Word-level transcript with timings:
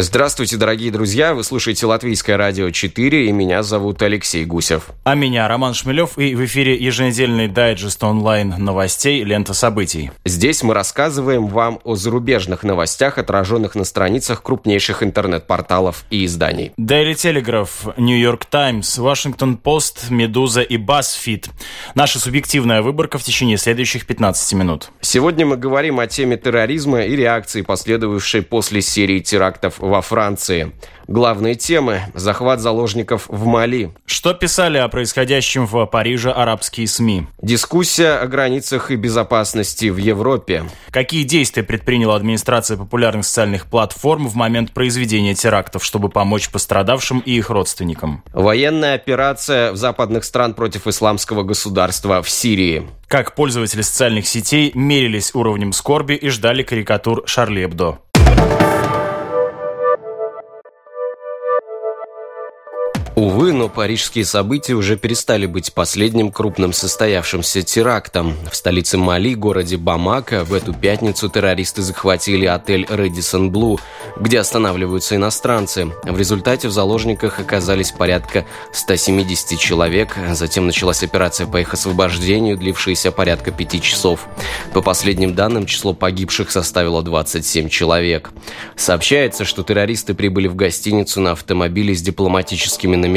Здравствуйте, 0.00 0.56
дорогие 0.56 0.92
друзья! 0.92 1.34
Вы 1.34 1.42
слушаете 1.42 1.84
Латвийское 1.84 2.36
радио 2.36 2.70
4, 2.70 3.26
и 3.26 3.32
меня 3.32 3.64
зовут 3.64 4.00
Алексей 4.00 4.44
Гусев. 4.44 4.90
А 5.02 5.16
меня 5.16 5.48
Роман 5.48 5.74
Шмелев, 5.74 6.16
и 6.18 6.36
в 6.36 6.44
эфире 6.44 6.76
еженедельный 6.76 7.48
дайджест 7.48 8.04
онлайн 8.04 8.54
новостей 8.58 9.24
«Лента 9.24 9.54
событий». 9.54 10.12
Здесь 10.24 10.62
мы 10.62 10.72
рассказываем 10.72 11.48
вам 11.48 11.80
о 11.82 11.96
зарубежных 11.96 12.62
новостях, 12.62 13.18
отраженных 13.18 13.74
на 13.74 13.82
страницах 13.82 14.44
крупнейших 14.44 15.02
интернет-порталов 15.02 16.04
и 16.10 16.26
изданий. 16.26 16.70
Daily 16.78 17.14
Telegraph, 17.14 17.94
New 17.96 18.16
York 18.16 18.46
Times, 18.48 19.00
Washington 19.00 19.60
Post, 19.60 20.12
Медуза 20.12 20.62
и 20.62 20.76
BuzzFeed. 20.76 21.50
Наша 21.96 22.20
субъективная 22.20 22.82
выборка 22.82 23.18
в 23.18 23.24
течение 23.24 23.56
следующих 23.56 24.06
15 24.06 24.52
минут. 24.52 24.90
Сегодня 25.00 25.44
мы 25.44 25.56
говорим 25.56 25.98
о 25.98 26.06
теме 26.06 26.36
терроризма 26.36 27.02
и 27.02 27.16
реакции, 27.16 27.62
последовавшей 27.62 28.42
после 28.42 28.80
серии 28.80 29.18
терактов 29.18 29.80
во 29.88 30.02
Франции. 30.02 30.72
Главные 31.08 31.54
темы– 31.54 32.02
захват 32.14 32.60
заложников 32.60 33.24
в 33.28 33.46
Мали. 33.46 33.90
Что 34.04 34.34
писали 34.34 34.76
о 34.76 34.88
происходящем 34.88 35.66
в 35.66 35.86
Париже 35.86 36.30
арабские 36.30 36.86
СМИ? 36.86 37.26
Дискуссия 37.40 38.18
о 38.18 38.26
границах 38.26 38.90
и 38.90 38.96
безопасности 38.96 39.86
в 39.86 39.96
Европе. 39.96 40.64
Какие 40.90 41.22
действия 41.22 41.62
предприняла 41.62 42.14
администрация 42.16 42.76
популярных 42.76 43.24
социальных 43.24 43.66
платформ 43.66 44.28
в 44.28 44.34
момент 44.34 44.72
произведения 44.72 45.34
терактов, 45.34 45.82
чтобы 45.82 46.10
помочь 46.10 46.50
пострадавшим 46.50 47.20
и 47.20 47.32
их 47.32 47.48
родственникам? 47.48 48.22
Военная 48.34 48.94
операция 48.94 49.72
в 49.72 49.76
западных 49.76 50.24
стран 50.24 50.52
против 50.52 50.86
исламского 50.86 51.42
государства 51.42 52.20
в 52.20 52.28
Сирии. 52.28 52.86
Как 53.06 53.34
пользователи 53.34 53.80
социальных 53.80 54.28
сетей 54.28 54.72
мерились 54.74 55.34
уровнем 55.34 55.72
скорби 55.72 56.12
и 56.12 56.28
ждали 56.28 56.62
карикатур 56.62 57.22
Шарли 57.24 57.64
Эбдо. 57.64 58.00
Увы, 63.18 63.52
но 63.52 63.68
парижские 63.68 64.24
события 64.24 64.74
уже 64.74 64.96
перестали 64.96 65.46
быть 65.46 65.72
последним 65.72 66.30
крупным 66.30 66.72
состоявшимся 66.72 67.62
терактом. 67.62 68.36
В 68.48 68.54
столице 68.54 68.96
Мали, 68.96 69.34
городе 69.34 69.76
Бамака, 69.76 70.44
в 70.44 70.54
эту 70.54 70.72
пятницу 70.72 71.28
террористы 71.28 71.82
захватили 71.82 72.46
отель 72.46 72.86
«Рэдисон 72.88 73.50
Блу», 73.50 73.80
где 74.20 74.38
останавливаются 74.38 75.16
иностранцы. 75.16 75.90
В 76.04 76.16
результате 76.16 76.68
в 76.68 76.70
заложниках 76.70 77.40
оказались 77.40 77.90
порядка 77.90 78.46
170 78.72 79.58
человек. 79.58 80.16
Затем 80.34 80.66
началась 80.66 81.02
операция 81.02 81.48
по 81.48 81.56
их 81.60 81.74
освобождению, 81.74 82.56
длившаяся 82.56 83.10
порядка 83.10 83.50
пяти 83.50 83.82
часов. 83.82 84.28
По 84.72 84.80
последним 84.80 85.34
данным, 85.34 85.66
число 85.66 85.92
погибших 85.92 86.52
составило 86.52 87.02
27 87.02 87.68
человек. 87.68 88.30
Сообщается, 88.76 89.44
что 89.44 89.64
террористы 89.64 90.14
прибыли 90.14 90.46
в 90.46 90.54
гостиницу 90.54 91.20
на 91.20 91.32
автомобиле 91.32 91.96
с 91.96 92.00
дипломатическими 92.00 92.94
номерами. 92.94 93.07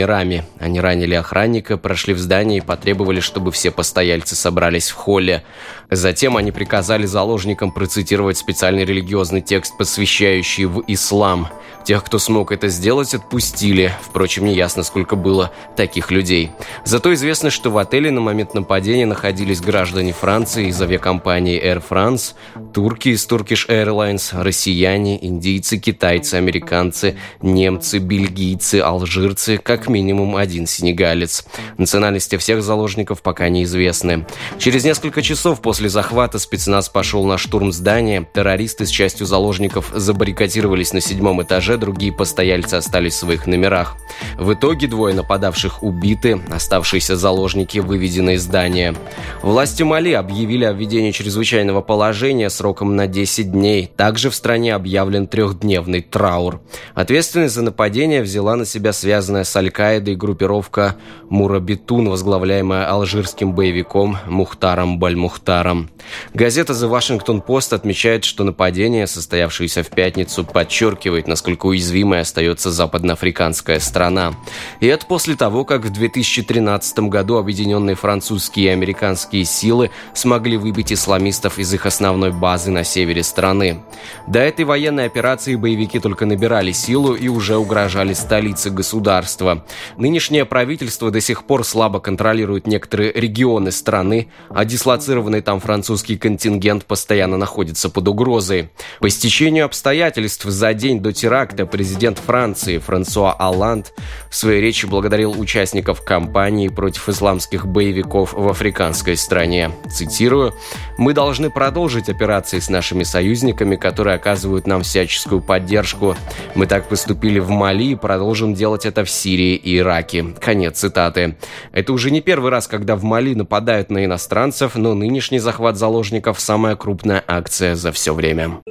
Они 0.59 0.79
ранили 0.79 1.15
охранника, 1.15 1.77
прошли 1.77 2.13
в 2.13 2.19
здание 2.19 2.59
и 2.59 2.61
потребовали, 2.61 3.19
чтобы 3.19 3.51
все 3.51 3.71
постояльцы 3.71 4.35
собрались 4.35 4.89
в 4.89 4.95
холле. 4.95 5.43
Затем 5.89 6.37
они 6.37 6.51
приказали 6.51 7.05
заложникам 7.05 7.71
процитировать 7.71 8.37
специальный 8.37 8.85
религиозный 8.85 9.41
текст, 9.41 9.77
посвящающий 9.77 10.65
в 10.65 10.83
ислам. 10.87 11.49
Тех, 11.83 12.03
кто 12.03 12.19
смог 12.19 12.51
это 12.51 12.67
сделать, 12.67 13.13
отпустили. 13.13 13.91
Впрочем, 14.03 14.45
неясно, 14.45 14.83
сколько 14.83 15.15
было 15.15 15.51
таких 15.75 16.11
людей. 16.11 16.51
Зато 16.85 17.13
известно, 17.15 17.49
что 17.49 17.71
в 17.71 17.77
отеле 17.77 18.11
на 18.11 18.21
момент 18.21 18.53
нападения 18.53 19.05
находились 19.05 19.61
граждане 19.61 20.13
Франции 20.13 20.67
из 20.67 20.79
авиакомпании 20.81 21.61
Air 21.61 21.83
France, 21.87 22.35
турки 22.71 23.09
из 23.09 23.27
Turkish 23.27 23.67
Airlines, 23.67 24.41
россияне, 24.41 25.25
индийцы, 25.25 25.77
китайцы, 25.77 26.35
американцы, 26.35 27.17
немцы, 27.41 27.97
бельгийцы, 27.97 28.75
алжирцы, 28.79 29.57
как 29.57 29.80
минимум 29.89 30.35
один 30.35 30.67
сенегалец. 30.67 31.45
Национальности 31.77 32.37
всех 32.37 32.63
заложников 32.63 33.21
пока 33.21 33.49
неизвестны. 33.49 34.25
Через 34.57 34.83
несколько 34.83 35.21
часов 35.21 35.61
после 35.61 35.89
захвата 35.89 36.39
спецназ 36.39 36.89
пошел 36.89 37.25
на 37.25 37.37
штурм 37.37 37.71
здания. 37.71 38.27
Террористы 38.33 38.85
с 38.85 38.89
частью 38.89 39.25
заложников 39.25 39.91
забаррикадировались 39.93 40.93
на 40.93 41.01
седьмом 41.01 41.41
этаже, 41.41 41.77
другие 41.77 42.13
постояльцы 42.13 42.75
остались 42.75 43.13
в 43.13 43.17
своих 43.17 43.47
номерах. 43.47 43.97
В 44.37 44.53
итоге 44.53 44.87
двое 44.87 45.15
нападавших 45.15 45.83
убиты, 45.83 46.41
оставшиеся 46.49 47.15
заложники 47.15 47.79
выведены 47.79 48.35
из 48.35 48.43
здания. 48.43 48.95
Власти 49.41 49.83
Мали 49.83 50.13
объявили 50.13 50.65
о 50.65 50.73
введении 50.73 51.11
чрезвычайного 51.11 51.81
положения 51.81 52.49
сроком 52.49 52.95
на 52.95 53.07
10 53.07 53.51
дней. 53.51 53.91
Также 53.95 54.29
в 54.29 54.35
стране 54.35 54.75
объявлен 54.75 55.27
трехдневный 55.27 56.01
траур. 56.01 56.61
Ответственность 56.93 57.55
за 57.55 57.61
нападение 57.61 58.21
взяла 58.21 58.55
на 58.55 58.65
себя 58.65 58.93
связанная 58.93 59.43
с 59.43 59.55
Аль-Каидой 59.61 60.15
группировка 60.15 60.95
Мурабитун, 61.29 62.09
возглавляемая 62.09 62.89
алжирским 62.89 63.53
боевиком 63.53 64.17
Мухтаром 64.27 64.99
Баль-Мухтаром. 64.99 65.89
Газета 66.33 66.73
The 66.73 66.89
Washington 66.89 67.45
Post 67.45 67.75
отмечает, 67.75 68.23
что 68.23 68.43
нападение, 68.43 69.07
состоявшееся 69.07 69.83
в 69.83 69.89
пятницу, 69.89 70.43
подчеркивает, 70.43 71.27
насколько 71.27 71.67
уязвимой 71.67 72.21
остается 72.21 72.71
западноафриканская 72.71 73.79
страна. 73.79 74.33
И 74.79 74.87
это 74.87 75.05
после 75.05 75.35
того, 75.35 75.63
как 75.63 75.85
в 75.85 75.91
2013 75.91 76.99
году 77.01 77.37
объединенные 77.37 77.95
французские 77.95 78.65
и 78.65 78.69
американские 78.69 79.45
силы 79.45 79.91
смогли 80.13 80.57
выбить 80.57 80.91
исламистов 80.91 81.59
из 81.59 81.73
их 81.73 81.85
основной 81.85 82.31
базы 82.31 82.71
на 82.71 82.83
севере 82.83 83.23
страны. 83.23 83.83
До 84.27 84.39
этой 84.39 84.65
военной 84.65 85.05
операции 85.05 85.55
боевики 85.55 85.99
только 85.99 86.25
набирали 86.25 86.71
силу 86.71 87.13
и 87.13 87.27
уже 87.27 87.57
угрожали 87.57 88.13
столице 88.13 88.69
государства. 88.69 89.50
Нынешнее 89.97 90.45
правительство 90.45 91.11
до 91.11 91.21
сих 91.21 91.45
пор 91.45 91.63
слабо 91.63 91.99
контролирует 91.99 92.67
некоторые 92.67 93.11
регионы 93.11 93.71
страны, 93.71 94.29
а 94.49 94.65
дислоцированный 94.65 95.41
там 95.41 95.59
французский 95.59 96.17
контингент 96.17 96.85
постоянно 96.85 97.37
находится 97.37 97.89
под 97.89 98.07
угрозой. 98.07 98.69
По 98.99 99.09
стечению 99.09 99.65
обстоятельств 99.65 100.45
за 100.45 100.73
день 100.73 100.99
до 100.99 101.11
теракта 101.11 101.65
президент 101.65 102.19
Франции 102.19 102.77
Франсуа 102.77 103.33
Алланд 103.33 103.93
в 104.29 104.35
своей 104.35 104.61
речи 104.61 104.85
благодарил 104.85 105.39
участников 105.39 106.03
кампании 106.03 106.67
против 106.67 107.09
исламских 107.09 107.65
боевиков 107.65 108.33
в 108.33 108.47
африканской 108.47 109.17
стране. 109.17 109.71
Цитирую, 109.91 110.53
«Мы 110.97 111.13
должны 111.13 111.49
продолжить 111.49 112.09
операции 112.09 112.59
с 112.59 112.69
нашими 112.69 113.03
союзниками, 113.03 113.75
которые 113.75 114.15
оказывают 114.15 114.67
нам 114.67 114.83
всяческую 114.83 115.41
поддержку. 115.41 116.15
Мы 116.55 116.67
так 116.67 116.87
поступили 116.87 117.39
в 117.39 117.49
Мали 117.49 117.91
и 117.91 117.95
продолжим 117.95 118.53
делать 118.53 118.85
это 118.85 119.03
в 119.03 119.09
Сирии 119.09 119.40
и 119.41 119.77
Ираке». 119.77 120.25
Конец 120.39 120.79
цитаты. 120.79 121.37
Это 121.71 121.93
уже 121.93 122.11
не 122.11 122.21
первый 122.21 122.51
раз, 122.51 122.67
когда 122.67 122.95
в 122.95 123.03
Мали 123.03 123.33
нападают 123.33 123.89
на 123.89 124.05
иностранцев, 124.05 124.75
но 124.75 124.93
нынешний 124.93 125.39
захват 125.39 125.77
заложников– 125.77 126.39
самая 126.41 126.75
крупная 126.75 127.23
акция 127.27 127.75
за 127.75 127.91
все 127.91 128.13
время. 128.13 128.61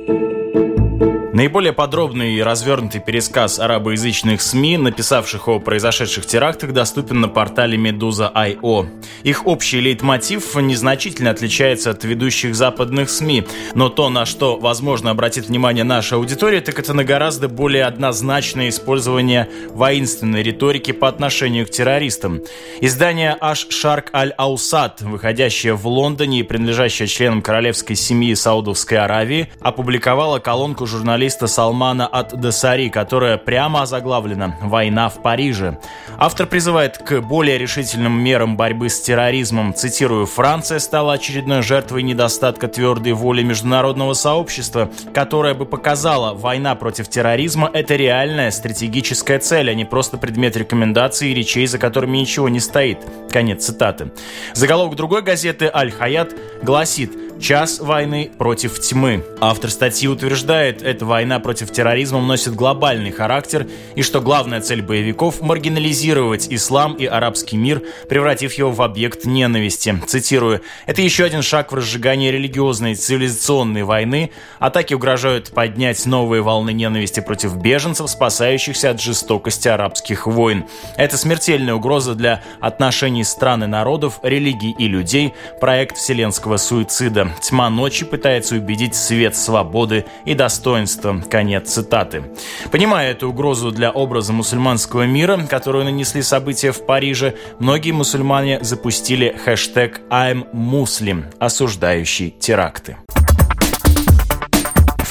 Наиболее 1.32 1.72
подробный 1.72 2.34
и 2.34 2.42
развернутый 2.42 3.00
пересказ 3.00 3.60
арабоязычных 3.60 4.42
СМИ, 4.42 4.78
написавших 4.78 5.46
о 5.46 5.60
произошедших 5.60 6.26
терактах, 6.26 6.72
доступен 6.72 7.20
на 7.20 7.28
портале 7.28 7.78
Meduza.io. 7.78 8.88
Их 9.22 9.46
общий 9.46 9.78
лейтмотив 9.78 10.56
незначительно 10.56 11.30
отличается 11.30 11.90
от 11.90 12.02
ведущих 12.02 12.56
западных 12.56 13.10
СМИ, 13.10 13.44
но 13.74 13.88
то, 13.90 14.08
на 14.08 14.26
что, 14.26 14.58
возможно, 14.58 15.12
обратит 15.12 15.46
внимание 15.46 15.84
наша 15.84 16.16
аудитория, 16.16 16.60
так 16.62 16.80
это 16.80 16.94
на 16.94 17.04
гораздо 17.04 17.48
более 17.48 17.84
однозначное 17.84 18.68
использование 18.68 19.48
воинственной 19.68 20.42
риторики 20.42 20.90
по 20.90 21.06
отношению 21.06 21.64
к 21.64 21.70
террористам. 21.70 22.40
Издание 22.80 23.36
Аш 23.40 23.68
Шарк 23.70 24.12
Аль-Аусад, 24.12 25.02
выходящее 25.02 25.74
в 25.74 25.86
Лондоне 25.86 26.40
и 26.40 26.42
принадлежащее 26.42 27.06
членам 27.06 27.40
королевской 27.40 27.94
семьи 27.94 28.34
Саудовской 28.34 28.98
Аравии, 28.98 29.52
опубликовало 29.60 30.40
колонку 30.40 30.86
журналиста 30.86 31.19
журналиста 31.20 31.48
Салмана 31.48 32.06
от 32.06 32.40
Десари, 32.40 32.88
которая 32.88 33.36
прямо 33.36 33.82
озаглавлена 33.82 34.56
«Война 34.62 35.10
в 35.10 35.20
Париже». 35.20 35.78
Автор 36.16 36.46
призывает 36.46 36.96
к 36.96 37.20
более 37.20 37.58
решительным 37.58 38.18
мерам 38.18 38.56
борьбы 38.56 38.88
с 38.88 39.02
терроризмом. 39.02 39.74
Цитирую, 39.74 40.24
«Франция 40.24 40.78
стала 40.78 41.12
очередной 41.12 41.60
жертвой 41.60 42.04
недостатка 42.04 42.68
твердой 42.68 43.12
воли 43.12 43.42
международного 43.42 44.14
сообщества, 44.14 44.90
которая 45.12 45.52
бы 45.52 45.66
показала, 45.66 46.32
война 46.32 46.74
против 46.74 47.08
терроризма– 47.08 47.70
это 47.74 47.96
реальная 47.96 48.50
стратегическая 48.50 49.38
цель, 49.40 49.68
а 49.68 49.74
не 49.74 49.84
просто 49.84 50.16
предмет 50.16 50.56
рекомендаций 50.56 51.32
и 51.32 51.34
речей, 51.34 51.66
за 51.66 51.76
которыми 51.76 52.16
ничего 52.16 52.48
не 52.48 52.60
стоит». 52.60 52.98
Конец 53.30 53.66
цитаты. 53.66 54.10
Заголовок 54.54 54.96
другой 54.96 55.20
газеты 55.20 55.70
«Аль-Хаят» 55.72 56.34
гласит 56.62 57.12
«Час 57.40 57.80
войны 57.80 58.30
против 58.36 58.78
тьмы». 58.78 59.24
Автор 59.40 59.70
статьи 59.70 60.06
утверждает, 60.06 60.82
эта 60.82 61.06
война 61.06 61.40
против 61.40 61.72
терроризма 61.72 62.20
носит 62.20 62.54
глобальный 62.54 63.10
характер 63.10 63.66
и 63.94 64.02
что 64.02 64.20
главная 64.20 64.60
цель 64.60 64.82
боевиков– 64.82 65.40
маргинализировать 65.40 66.46
ислам 66.50 66.94
и 66.94 67.06
арабский 67.06 67.56
мир, 67.56 67.82
превратив 68.10 68.52
его 68.52 68.70
в 68.70 68.82
объект 68.82 69.24
ненависти. 69.24 69.98
Цитирую, 70.06 70.60
«Это 70.84 71.00
еще 71.00 71.24
один 71.24 71.40
шаг 71.40 71.72
в 71.72 71.74
разжигании 71.74 72.30
религиозной 72.30 72.94
цивилизационной 72.94 73.84
войны. 73.84 74.32
Атаки 74.58 74.92
угрожают 74.92 75.50
поднять 75.50 76.04
новые 76.04 76.42
волны 76.42 76.74
ненависти 76.74 77.20
против 77.20 77.56
беженцев, 77.56 78.10
спасающихся 78.10 78.90
от 78.90 79.00
жестокости 79.00 79.66
арабских 79.66 80.26
войн. 80.26 80.66
Это 80.98 81.16
смертельная 81.16 81.74
угроза 81.74 82.14
для 82.14 82.42
отношений 82.60 83.24
стран 83.24 83.64
и 83.64 83.66
народов, 83.66 84.20
религий 84.22 84.74
и 84.78 84.86
людей, 84.86 85.32
проект 85.58 85.96
вселенского 85.96 86.58
суицида. 86.58 87.29
Тьма 87.40 87.70
ночи 87.70 88.04
пытается 88.04 88.56
убедить 88.56 88.94
свет 88.94 89.36
свободы 89.36 90.04
и 90.24 90.34
достоинства. 90.34 91.22
Конец 91.30 91.70
цитаты. 91.70 92.24
Понимая 92.70 93.12
эту 93.12 93.28
угрозу 93.28 93.70
для 93.70 93.90
образа 93.90 94.32
мусульманского 94.32 95.06
мира, 95.06 95.38
которую 95.48 95.84
нанесли 95.84 96.22
события 96.22 96.72
в 96.72 96.84
Париже, 96.86 97.34
многие 97.58 97.92
мусульмане 97.92 98.62
запустили 98.62 99.36
хэштег 99.44 100.00
«I'm 100.10 100.46
Muslim», 100.52 101.24
осуждающий 101.38 102.30
теракты 102.30 102.96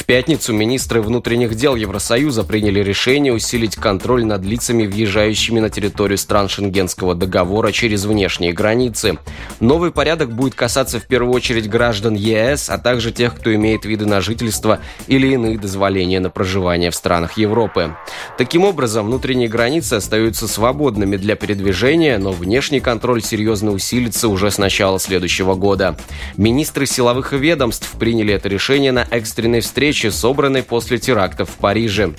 пятницу 0.10 0.54
министры 0.54 1.04
внутренних 1.04 1.54
дел 1.54 1.76
Евросоюза 1.76 2.44
приняли 2.44 2.80
решение 2.80 3.32
усилить 3.32 3.76
контроль 3.76 4.26
над 4.26 4.44
лицами, 4.44 4.88
въезжающими 4.88 5.60
на 5.60 5.70
территорию 5.70 6.18
стран 6.18 6.50
Шенгенского 6.50 7.14
договора 7.14 7.72
через 7.72 8.06
внешние 8.06 8.52
границы. 8.52 9.20
Новый 9.60 9.92
порядок 9.92 10.32
будет 10.32 10.56
касаться 10.56 11.00
в 11.00 11.06
первую 11.06 11.36
очередь 11.36 11.70
граждан 11.70 12.16
ЕС, 12.16 12.72
а 12.72 12.80
также 12.80 13.12
тех, 13.12 13.36
кто 13.36 13.54
имеет 13.54 13.86
виды 13.86 14.08
на 14.08 14.20
жительство 14.20 14.80
или 15.06 15.28
иные 15.28 15.60
дозволения 15.60 16.20
на 16.20 16.32
проживание 16.32 16.90
в 16.90 16.96
странах 16.96 17.38
Европы. 17.38 17.96
Таким 18.36 18.64
образом, 18.64 19.06
внутренние 19.06 19.48
границы 19.48 19.94
остаются 19.94 20.48
свободными 20.48 21.18
для 21.18 21.36
передвижения, 21.36 22.18
но 22.18 22.32
внешний 22.32 22.80
контроль 22.80 23.22
серьезно 23.22 23.70
усилится 23.70 24.28
уже 24.28 24.50
с 24.50 24.58
начала 24.58 25.00
следующего 25.00 25.54
года. 25.54 26.00
Министры 26.36 26.88
силовых 26.88 27.32
ведомств 27.32 27.92
приняли 28.00 28.34
это 28.34 28.50
решение 28.50 28.92
на 28.92 29.06
экстренной 29.12 29.60
встрече 29.60 29.99
встречи, 30.00 30.14
собранной 30.16 30.64
после 30.64 30.98
терактов 30.98 31.50
в 31.50 31.54
Париже. 31.56 32.14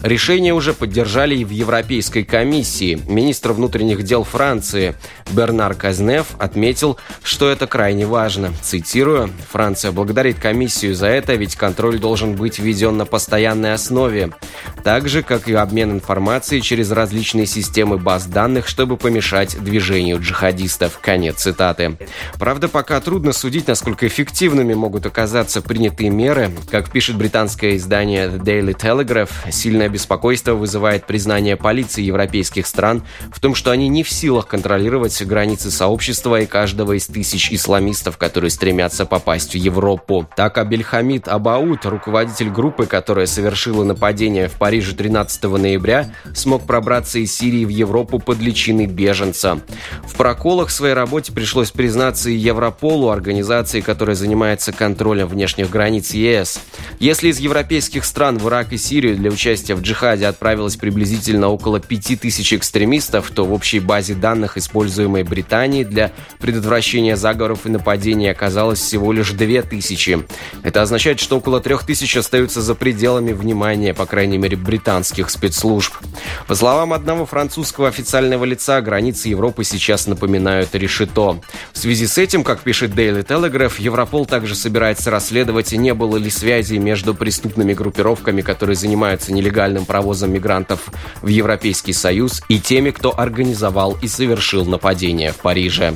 Решение 0.00 0.54
уже 0.54 0.72
поддержали 0.72 1.36
и 1.36 1.44
в 1.44 1.50
Европейской 1.50 2.22
комиссии. 2.22 2.98
Министр 3.08 3.52
внутренних 3.52 4.02
дел 4.02 4.24
Франции 4.24 4.94
Бернар 5.32 5.74
Казнев 5.74 6.26
отметил, 6.38 6.98
что 7.22 7.48
это 7.48 7.66
крайне 7.66 8.06
важно. 8.06 8.52
Цитирую, 8.62 9.30
«Франция 9.50 9.92
благодарит 9.92 10.38
комиссию 10.38 10.94
за 10.94 11.08
это, 11.08 11.34
ведь 11.34 11.56
контроль 11.56 11.98
должен 11.98 12.36
быть 12.36 12.58
введен 12.58 12.96
на 12.96 13.04
постоянной 13.04 13.74
основе, 13.74 14.32
так 14.84 15.08
же, 15.08 15.22
как 15.22 15.48
и 15.48 15.54
обмен 15.54 15.92
информацией 15.92 16.62
через 16.62 16.90
различные 16.90 17.46
системы 17.46 17.98
баз 17.98 18.26
данных, 18.26 18.68
чтобы 18.68 18.96
помешать 18.96 19.56
движению 19.62 20.20
джихадистов». 20.20 20.98
Конец 21.00 21.42
цитаты. 21.42 21.98
Правда, 22.38 22.68
пока 22.68 23.00
трудно 23.00 23.32
судить, 23.32 23.68
насколько 23.68 24.06
эффективными 24.06 24.74
могут 24.74 25.06
оказаться 25.06 25.60
принятые 25.60 26.10
меры. 26.10 26.50
Как 26.70 26.90
пишет 26.90 27.16
британское 27.26 27.74
издание 27.74 28.28
The 28.28 28.38
Daily 28.38 28.72
Telegraph, 28.72 29.50
сильное 29.50 29.88
беспокойство 29.88 30.54
вызывает 30.54 31.08
признание 31.08 31.56
полиции 31.56 32.02
европейских 32.02 32.68
стран 32.68 33.02
в 33.32 33.40
том, 33.40 33.56
что 33.56 33.72
они 33.72 33.88
не 33.88 34.04
в 34.04 34.10
силах 34.10 34.46
контролировать 34.46 35.20
границы 35.22 35.72
сообщества 35.72 36.40
и 36.40 36.46
каждого 36.46 36.96
из 36.96 37.08
тысяч 37.08 37.50
исламистов, 37.50 38.16
которые 38.16 38.50
стремятся 38.52 39.06
попасть 39.06 39.54
в 39.54 39.56
Европу. 39.56 40.28
Так 40.36 40.56
Абельхамид 40.58 41.26
Абаут, 41.26 41.84
руководитель 41.84 42.48
группы, 42.48 42.86
которая 42.86 43.26
совершила 43.26 43.82
нападение 43.82 44.46
в 44.46 44.52
Париже 44.52 44.94
13 44.94 45.42
ноября, 45.42 46.14
смог 46.32 46.64
пробраться 46.64 47.18
из 47.18 47.36
Сирии 47.36 47.64
в 47.64 47.70
Европу 47.70 48.20
под 48.20 48.38
личиной 48.38 48.86
беженца. 48.86 49.58
В 50.04 50.14
проколах 50.14 50.70
своей 50.70 50.94
работе 50.94 51.32
пришлось 51.32 51.72
признаться 51.72 52.30
и 52.30 52.36
Европолу, 52.36 53.08
организации, 53.08 53.80
которая 53.80 54.14
занимается 54.14 54.70
контролем 54.70 55.26
внешних 55.26 55.70
границ 55.70 56.14
ЕС. 56.14 56.60
Если 57.06 57.28
из 57.28 57.38
европейских 57.38 58.04
стран 58.04 58.36
в 58.36 58.48
Ирак 58.48 58.72
и 58.72 58.76
Сирию 58.76 59.16
для 59.16 59.30
участия 59.30 59.76
в 59.76 59.80
джихаде 59.80 60.26
отправилось 60.26 60.74
приблизительно 60.74 61.46
около 61.46 61.78
5000 61.78 62.54
экстремистов, 62.54 63.30
то 63.30 63.44
в 63.44 63.52
общей 63.52 63.78
базе 63.78 64.14
данных, 64.14 64.58
используемой 64.58 65.22
Британией 65.22 65.84
для 65.84 66.10
предотвращения 66.40 67.14
заговоров 67.14 67.64
и 67.64 67.68
нападений, 67.68 68.28
оказалось 68.28 68.80
всего 68.80 69.12
лишь 69.12 69.30
2000. 69.30 70.26
Это 70.64 70.82
означает, 70.82 71.20
что 71.20 71.36
около 71.36 71.60
3000 71.60 72.18
остаются 72.18 72.60
за 72.60 72.74
пределами 72.74 73.32
внимания, 73.32 73.94
по 73.94 74.04
крайней 74.04 74.38
мере, 74.38 74.56
британских 74.56 75.30
спецслужб. 75.30 75.94
По 76.48 76.56
словам 76.56 76.92
одного 76.92 77.24
французского 77.24 77.86
официального 77.86 78.44
лица, 78.44 78.80
границы 78.80 79.28
Европы 79.28 79.62
сейчас 79.62 80.08
напоминают 80.08 80.74
решето. 80.74 81.40
В 81.72 81.78
связи 81.78 82.08
с 82.08 82.18
этим, 82.18 82.42
как 82.42 82.62
пишет 82.62 82.90
Daily 82.90 83.24
Telegraph, 83.24 83.74
Европол 83.78 84.26
также 84.26 84.56
собирается 84.56 85.12
расследовать, 85.12 85.70
не 85.70 85.94
было 85.94 86.16
ли 86.16 86.30
связи 86.30 86.74
между 86.78 86.95
между 86.96 87.14
преступными 87.14 87.74
группировками, 87.74 88.40
которые 88.40 88.74
занимаются 88.74 89.30
нелегальным 89.30 89.84
провозом 89.84 90.32
мигрантов 90.32 90.88
в 91.20 91.26
Европейский 91.26 91.92
Союз, 91.92 92.42
и 92.48 92.58
теми, 92.58 92.90
кто 92.90 93.12
организовал 93.20 93.98
и 94.00 94.08
совершил 94.08 94.64
нападение 94.64 95.32
в 95.32 95.36
Париже. 95.36 95.92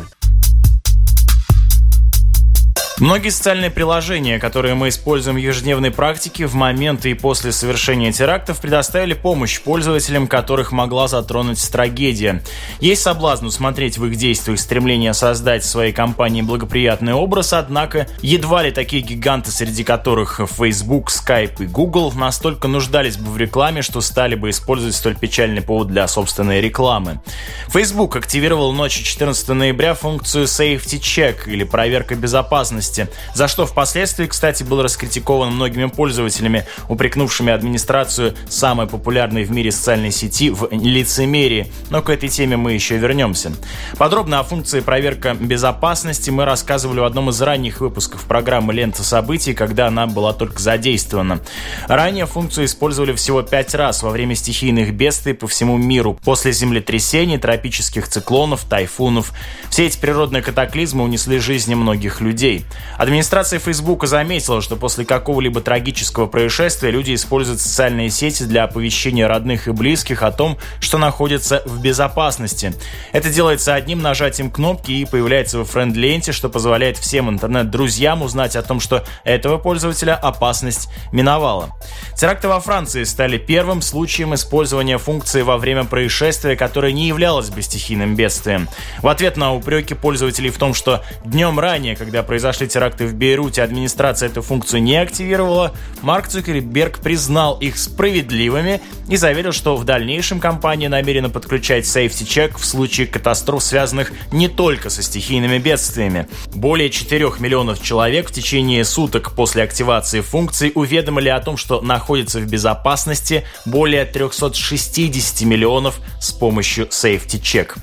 Многие 3.01 3.31
социальные 3.31 3.71
приложения, 3.71 4.39
которые 4.39 4.75
мы 4.75 4.91
используем 4.91 5.37
в 5.37 5.41
ежедневной 5.41 5.91
практике, 5.91 6.45
в 6.45 6.53
моменты 6.53 7.11
и 7.11 7.15
после 7.15 7.51
совершения 7.51 8.13
терактов 8.13 8.61
предоставили 8.61 9.15
помощь 9.15 9.59
пользователям, 9.59 10.27
которых 10.27 10.71
могла 10.71 11.09
затронуть 11.09 11.67
трагедия. 11.73 12.43
Есть 12.79 13.01
соблазн 13.01 13.47
усмотреть 13.47 13.97
в 13.97 14.05
их 14.05 14.17
действиях 14.17 14.61
стремление 14.61 15.15
создать 15.15 15.63
в 15.63 15.67
своей 15.67 15.95
компании 15.95 16.43
благоприятный 16.43 17.15
образ, 17.15 17.55
однако 17.55 18.07
едва 18.21 18.65
ли 18.65 18.71
такие 18.71 19.01
гиганты, 19.01 19.51
среди 19.51 19.83
которых 19.83 20.39
Facebook, 20.39 21.09
Skype 21.11 21.65
и 21.65 21.67
Google, 21.67 22.13
настолько 22.13 22.69
нуждались 22.69 23.17
бы 23.17 23.31
в 23.31 23.39
рекламе, 23.39 23.81
что 23.81 24.03
стали 24.03 24.35
бы 24.35 24.51
использовать 24.51 24.95
столь 24.95 25.17
печальный 25.17 25.63
повод 25.63 25.89
для 25.89 26.07
собственной 26.07 26.61
рекламы. 26.61 27.23
Facebook 27.69 28.17
активировал 28.17 28.75
ночью 28.75 29.07
14 29.07 29.49
ноября 29.49 29.95
функцию 29.95 30.45
Safety 30.45 31.01
Check 31.01 31.49
или 31.49 31.65
проверка 31.65 32.15
безопасности 32.15 32.90
безопасности, 32.91 33.09
за 33.35 33.49
что 33.49 33.67
впоследствии, 33.67 34.27
кстати, 34.27 34.63
был 34.63 34.83
раскритикован 34.83 35.53
многими 35.53 35.87
пользователями, 35.87 36.65
упрекнувшими 36.89 37.53
администрацию 37.53 38.35
самой 38.49 38.87
популярной 38.87 39.45
в 39.45 39.51
мире 39.51 39.73
социальной 39.73 40.11
сети 40.11 40.51
в 40.51 40.69
лицемерии. 40.71 41.73
Но 41.91 42.03
к 42.03 42.11
этой 42.11 42.29
теме 42.29 42.57
мы 42.57 42.73
еще 42.73 42.97
вернемся. 42.99 43.53
Подробно 43.97 44.41
о 44.41 44.43
функции 44.43 44.81
проверка 44.81 45.35
безопасности 45.35 46.31
мы 46.31 46.45
рассказывали 46.45 47.01
в 47.01 47.05
одном 47.05 47.31
из 47.31 47.41
ранних 47.41 47.81
выпусков 47.81 48.25
программы 48.25 48.73
«Лента 48.73 49.03
событий», 49.03 49.55
когда 49.55 49.87
она 49.87 50.07
была 50.07 50.33
только 50.33 50.61
задействована. 50.61 51.41
Ранее 51.89 52.27
функцию 52.27 52.67
использовали 52.67 53.13
всего 53.13 53.43
пять 53.43 53.75
раз 53.75 54.03
во 54.03 54.11
время 54.11 54.35
стихийных 54.35 54.95
бедствий 54.95 55.33
по 55.35 55.47
всему 55.47 55.77
миру, 55.77 56.19
после 56.25 56.53
землетрясений, 56.53 57.39
тропических 57.39 58.09
циклонов, 58.09 58.65
тайфунов. 58.65 59.33
Все 59.71 59.87
эти 59.87 59.99
природные 59.99 60.43
катаклизмы 60.43 61.05
унесли 61.05 61.39
жизни 61.39 61.75
многих 61.75 62.21
людей. 62.21 62.65
Администрация 62.97 63.59
Facebook 63.59 64.07
заметила, 64.07 64.61
что 64.61 64.77
после 64.77 65.05
какого-либо 65.05 65.61
трагического 65.61 66.27
происшествия 66.27 66.91
люди 66.91 67.15
используют 67.15 67.61
социальные 67.61 68.11
сети 68.11 68.45
для 68.45 68.65
оповещения 68.65 69.27
родных 69.27 69.69
и 69.69 69.73
близких 69.73 70.23
о 70.23 70.31
том, 70.31 70.59
что 70.81 70.99
находятся 70.99 71.63
в 71.65 71.81
безопасности. 71.81 72.75
Это 73.13 73.31
делается 73.31 73.75
одним 73.75 74.03
нажатием 74.03 74.51
кнопки 74.51 74.93
и 74.93 75.05
появляется 75.05 75.59
во 75.59 75.65
френд-ленте, 75.65 76.33
что 76.33 76.49
позволяет 76.49 76.99
всем 76.99 77.31
интернет-друзьям 77.31 78.23
узнать 78.23 78.57
о 78.57 78.63
том, 78.63 78.81
что 78.81 79.05
этого 79.25 79.59
пользователя 79.59 80.15
опасность 80.15 80.89
миновала. 81.13 81.71
Теракты 82.17 82.49
во 82.49 82.61
Франции 82.61 83.05
стали 83.05 83.39
первым 83.39 83.83
случаем 83.83 84.35
использования 84.35 84.99
функции 84.99 85.43
во 85.43 85.57
время 85.57 85.85
происшествия, 85.85 86.57
которое 86.57 86.93
не 86.93 87.09
являлось 87.09 87.51
бы 87.51 87.63
стихийным 87.63 88.15
бедствием. 88.15 88.69
В 89.01 89.09
ответ 89.09 89.37
на 89.37 89.55
упреки 89.55 89.95
пользователей 89.95 90.51
в 90.51 90.59
том, 90.59 90.75
что 90.75 91.03
днем 91.25 91.59
ранее, 91.59 91.97
когда 91.97 92.23
произошли 92.23 92.67
теракты 92.71 93.07
в 93.07 93.15
Бейруте, 93.15 93.63
администрация 93.63 94.29
эту 94.29 94.43
функцию 94.43 94.83
не 94.83 94.97
активировала, 94.97 95.75
Марк 96.03 96.29
Цукерберг 96.29 97.01
признал 97.01 97.59
их 97.59 97.77
справедливыми 97.79 98.81
и 99.09 99.17
заверил, 99.17 99.53
что 99.53 99.77
в 99.77 99.85
дальнейшем 99.85 100.41
компания 100.41 100.89
намерена 100.89 101.29
подключать 101.29 101.85
Safety 101.85 102.25
Check 102.25 102.59
в 102.59 102.65
случае 102.65 103.07
катастроф, 103.07 103.63
связанных 103.63 104.13
не 104.33 104.49
только 104.49 104.89
со 104.89 105.03
стихийными 105.03 105.59
бедствиями. 105.59 106.27
Более 106.55 106.91
4 106.91 107.33
миллионов 107.41 107.83
человек 107.83 108.29
в 108.29 108.33
течение 108.33 108.85
суток 108.85 109.33
после 109.33 109.63
активации 109.63 110.21
функции 110.21 110.73
уведомили 110.75 111.29
о 111.29 111.41
том, 111.41 111.57
что 111.57 111.81
находятся 111.81 112.41
в 112.41 112.47
безопасности 112.47 113.45
более 113.67 114.05
360 114.05 115.43
миллионов 115.43 115.99
с 116.21 116.33
помощью 116.33 116.87
Safety 116.87 117.41
Check. 117.41 117.77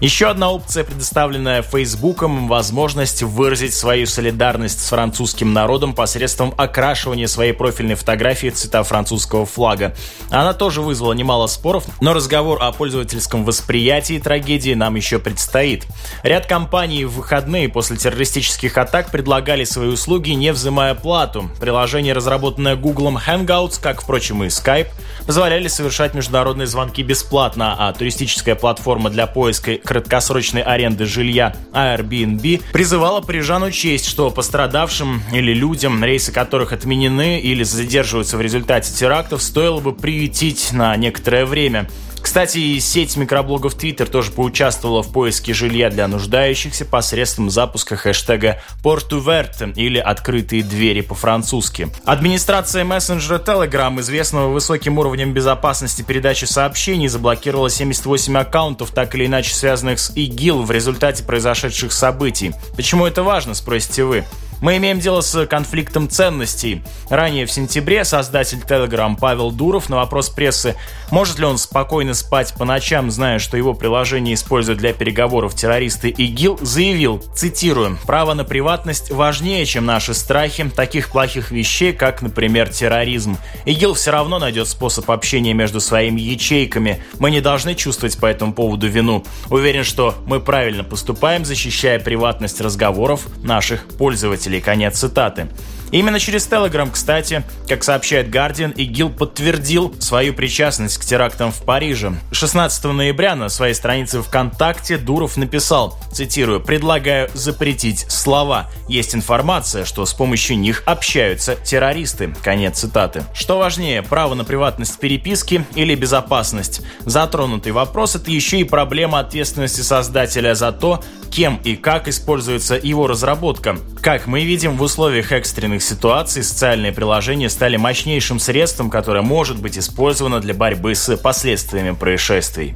Еще 0.00 0.28
одна 0.28 0.50
опция, 0.50 0.84
предоставленная 0.84 1.62
Фейсбуком, 1.62 2.48
возможность 2.48 3.22
выразить 3.22 3.72
свою 3.72 4.04
солидарность 4.04 4.84
с 4.84 4.90
французским 4.90 5.54
народом 5.54 5.94
посредством 5.94 6.52
окрашивания 6.58 7.26
своей 7.26 7.52
профильной 7.52 7.94
фотографии 7.94 8.48
цвета 8.50 8.82
французского 8.82 9.46
флага. 9.46 9.94
Она 10.28 10.52
тоже 10.52 10.82
вызвала 10.82 11.14
немало 11.14 11.46
споров, 11.46 11.84
но 12.02 12.12
разговор 12.12 12.62
о 12.62 12.72
пользовательском 12.72 13.46
восприятии 13.46 14.18
трагедии 14.18 14.74
нам 14.74 14.96
еще 14.96 15.18
предстоит. 15.18 15.86
Ряд 16.22 16.44
компаний 16.44 17.06
в 17.06 17.12
выходные 17.12 17.70
после 17.70 17.96
террористических 17.96 18.76
атак 18.76 19.10
предлагали 19.10 19.64
свои 19.64 19.88
услуги, 19.88 20.32
не 20.32 20.52
взимая 20.52 20.94
плату. 20.94 21.50
Приложение, 21.58 22.12
разработанное 22.12 22.76
Google 22.76 23.16
Hangouts, 23.16 23.80
как, 23.80 24.02
впрочем, 24.02 24.44
и 24.44 24.48
Skype, 24.48 24.88
позволяли 25.26 25.68
совершать 25.68 26.12
международные 26.12 26.66
звонки 26.66 27.02
бесплатно, 27.02 27.74
а 27.78 27.90
туристическая 27.94 28.56
платформа 28.56 29.08
для 29.08 29.26
поиска 29.26 29.78
краткосрочной 29.86 30.60
аренды 30.60 31.06
жилья 31.06 31.56
Airbnb 31.72 32.62
призывала 32.72 33.22
парижан 33.22 33.62
учесть, 33.62 34.06
что 34.06 34.30
пострадавшим 34.30 35.22
или 35.32 35.54
людям, 35.54 36.04
рейсы 36.04 36.32
которых 36.32 36.72
отменены 36.72 37.40
или 37.40 37.62
задерживаются 37.62 38.36
в 38.36 38.42
результате 38.42 38.92
терактов, 38.92 39.42
стоило 39.42 39.80
бы 39.80 39.94
приютить 39.94 40.72
на 40.72 40.94
некоторое 40.96 41.46
время. 41.46 41.88
Кстати, 42.26 42.80
сеть 42.80 43.16
микроблогов 43.16 43.76
Twitter 43.76 44.04
тоже 44.04 44.32
поучаствовала 44.32 45.04
в 45.04 45.12
поиске 45.12 45.54
жилья 45.54 45.90
для 45.90 46.08
нуждающихся 46.08 46.84
посредством 46.84 47.50
запуска 47.50 47.94
хэштега 47.94 48.60
«Портувerte» 48.82 49.72
или 49.76 49.98
«Открытые 49.98 50.64
двери» 50.64 51.02
по-французски. 51.02 51.88
Администрация 52.04 52.84
мессенджера 52.84 53.38
Telegram, 53.38 54.00
известного 54.00 54.48
высоким 54.48 54.98
уровнем 54.98 55.32
безопасности 55.34 56.02
передачи 56.02 56.46
сообщений, 56.46 57.06
заблокировала 57.06 57.70
78 57.70 58.36
аккаунтов, 58.36 58.90
так 58.90 59.14
или 59.14 59.26
иначе 59.26 59.54
связанных 59.54 60.00
с 60.00 60.10
ИГИЛ 60.16 60.64
в 60.64 60.70
результате 60.72 61.22
произошедших 61.22 61.92
событий. 61.92 62.54
Почему 62.74 63.06
это 63.06 63.22
важно, 63.22 63.54
спросите 63.54 64.02
вы? 64.02 64.24
Мы 64.60 64.78
имеем 64.78 65.00
дело 65.00 65.20
с 65.20 65.46
конфликтом 65.46 66.08
ценностей. 66.08 66.82
Ранее 67.10 67.46
в 67.46 67.52
сентябре 67.52 68.04
создатель 68.04 68.58
Telegram 68.58 69.16
Павел 69.18 69.50
Дуров 69.50 69.88
на 69.90 69.96
вопрос 69.96 70.30
прессы, 70.30 70.76
может 71.10 71.38
ли 71.38 71.44
он 71.44 71.58
спокойно 71.58 72.14
спать 72.14 72.54
по 72.54 72.64
ночам, 72.64 73.10
зная, 73.10 73.38
что 73.38 73.56
его 73.56 73.74
приложение 73.74 74.34
используют 74.34 74.78
для 74.78 74.92
переговоров 74.92 75.54
террористы 75.54 76.08
ИГИЛ, 76.08 76.60
заявил, 76.62 77.22
цитирую, 77.34 77.98
«Право 78.06 78.34
на 78.34 78.44
приватность 78.44 79.10
важнее, 79.10 79.66
чем 79.66 79.84
наши 79.84 80.14
страхи 80.14 80.56
таких 80.74 81.10
плохих 81.10 81.50
вещей, 81.50 81.92
как, 81.92 82.22
например, 82.22 82.70
терроризм. 82.70 83.36
ИГИЛ 83.66 83.94
все 83.94 84.10
равно 84.10 84.38
найдет 84.38 84.68
способ 84.68 85.10
общения 85.10 85.52
между 85.52 85.80
своими 85.80 86.20
ячейками. 86.20 87.02
Мы 87.18 87.30
не 87.30 87.40
должны 87.40 87.74
чувствовать 87.74 88.18
по 88.18 88.26
этому 88.26 88.54
поводу 88.54 88.88
вину. 88.88 89.24
Уверен, 89.50 89.84
что 89.84 90.14
мы 90.26 90.40
правильно 90.40 90.82
поступаем, 90.82 91.44
защищая 91.44 91.98
приватность 91.98 92.60
разговоров 92.60 93.26
наших 93.42 93.86
пользователей 93.88 94.45
пользователей. 94.46 94.60
Конец 94.60 94.98
цитаты. 94.98 95.48
Именно 95.92 96.18
через 96.18 96.48
Telegram, 96.48 96.90
кстати, 96.90 97.44
как 97.68 97.84
сообщает 97.84 98.28
Guardian, 98.28 98.74
ИГИЛ 98.74 99.10
подтвердил 99.10 99.94
свою 100.00 100.34
причастность 100.34 100.98
к 100.98 101.04
терактам 101.04 101.52
в 101.52 101.62
Париже. 101.62 102.12
16 102.32 102.84
ноября 102.84 103.36
на 103.36 103.48
своей 103.48 103.74
странице 103.74 104.20
ВКонтакте 104.20 104.98
Дуров 104.98 105.36
написал, 105.36 105.96
цитирую, 106.12 106.60
«Предлагаю 106.60 107.30
запретить 107.34 108.10
слова. 108.10 108.68
Есть 108.88 109.14
информация, 109.14 109.84
что 109.84 110.04
с 110.04 110.12
помощью 110.12 110.58
них 110.58 110.82
общаются 110.86 111.54
террористы». 111.54 112.34
Конец 112.42 112.80
цитаты. 112.80 113.24
Что 113.32 113.58
важнее, 113.58 114.02
право 114.02 114.34
на 114.34 114.44
приватность 114.44 114.98
переписки 114.98 115.64
или 115.76 115.94
безопасность? 115.94 116.82
Затронутый 117.04 117.70
вопрос– 117.70 118.14
это 118.16 118.30
еще 118.32 118.58
и 118.58 118.64
проблема 118.64 119.20
ответственности 119.20 119.82
создателя 119.82 120.54
за 120.54 120.72
то, 120.72 121.02
кем 121.30 121.60
и 121.64 121.76
как 121.76 122.08
используется 122.08 122.74
его 122.82 123.06
разработка. 123.06 123.76
Как 124.00 124.26
мы 124.36 124.44
видим, 124.44 124.76
в 124.76 124.82
условиях 124.82 125.32
экстренных 125.32 125.82
ситуаций 125.82 126.42
социальные 126.42 126.92
приложения 126.92 127.48
стали 127.48 127.78
мощнейшим 127.78 128.38
средством, 128.38 128.90
которое 128.90 129.22
может 129.22 129.58
быть 129.62 129.78
использовано 129.78 130.40
для 130.40 130.52
борьбы 130.52 130.94
с 130.94 131.16
последствиями 131.16 131.92
происшествий. 131.92 132.74